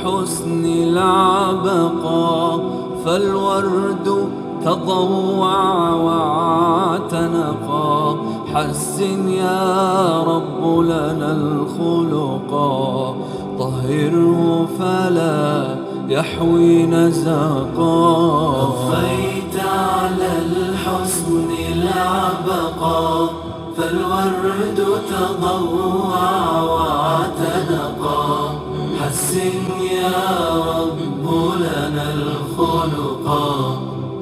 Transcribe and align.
الحسن 0.00 0.64
العبقى 0.64 2.60
فالورد 3.04 4.19
تضوع 4.70 5.90
واعتنقا 6.06 7.50
حسن 8.54 9.28
يا 9.28 10.22
رب 10.22 10.80
لنا 10.80 11.32
الخلقا 11.32 13.14
طهره 13.58 14.68
فلا 14.78 15.76
يحوي 16.08 16.86
نزقا. 16.86 18.62
أضفيت 18.62 19.56
على 19.60 20.30
الحسن 20.46 21.50
العبقا 21.72 23.28
فالورد 23.76 24.78
تضوع 25.10 26.12
واعتنقا 26.62 28.24
حسن 29.00 29.62
يا 30.02 30.28
رب 30.70 31.24
لنا 31.60 32.06
الخلقا 32.14 33.50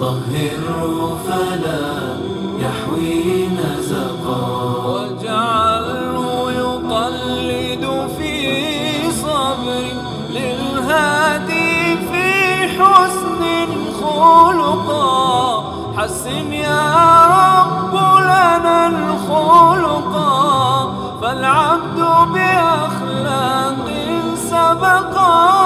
طهره 0.00 1.18
فلا 1.26 2.18
يحوي 2.58 3.48
نزقا 3.48 4.42
واجعله 4.86 6.52
يقلد 6.52 7.84
في 8.18 9.10
صبر 9.10 9.84
للهادي 10.30 11.96
في 11.96 12.28
حسن 12.68 13.42
خلقا. 14.00 15.64
حسن 15.96 16.52
يا 16.52 16.86
رب 17.26 17.94
لنا 18.22 18.86
الخلقا. 18.88 20.34
فالعبد 21.22 21.98
بأخلاق 22.32 23.86
سبقا. 24.36 25.65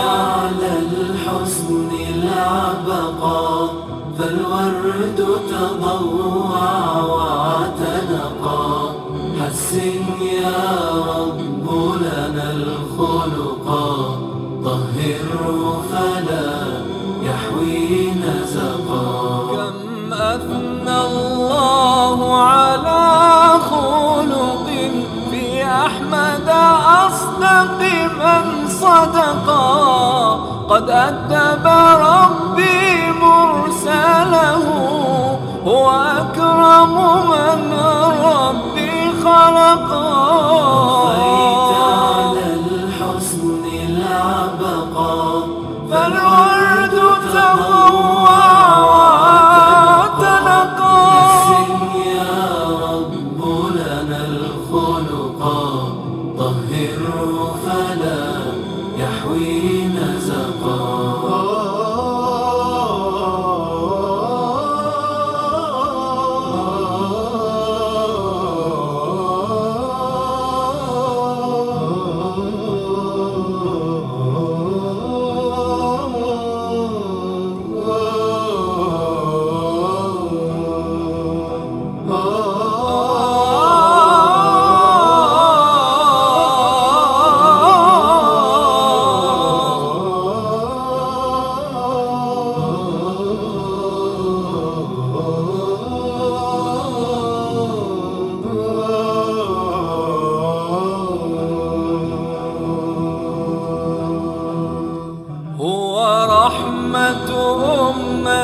على 0.00 0.70
الحسن 0.78 1.90
العبقا 2.14 3.68
فالورد 4.18 5.20
تضوع 5.50 6.62
واعتنقا 7.02 8.66
حسن 9.40 9.97
نزقا 18.24 19.46
كم 19.56 20.12
أثنى 20.12 21.00
الله 21.00 22.42
على 22.42 23.06
خلق 23.70 24.66
في 25.30 25.64
أحمد 25.64 26.48
أصدق 27.06 27.80
من 28.18 28.68
صدقا. 28.68 30.58
قد 30.68 30.90
أدب 30.90 31.66
ربي 32.06 33.12
مرسله 33.22 34.64
هو 35.66 35.90
أكرم 35.90 36.94
من 37.30 37.72
ربي 38.24 39.12
خلقا 39.24 40.07
يحوي 59.96 61.07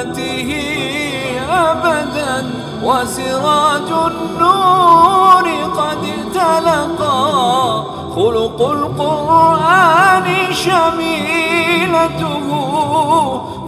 أمته 0.04 0.50
أبدا 1.50 2.50
وسراج 2.82 3.88
النور 4.12 5.46
قد 5.76 6.02
تلقى. 6.34 7.84
خلق 8.16 8.58
القرآن 8.70 10.26
شميلته 10.52 12.48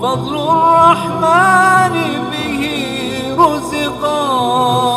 فضل 0.03 0.35
الرحمن 0.37 1.95
به 2.31 2.63
رزقا. 3.39 4.96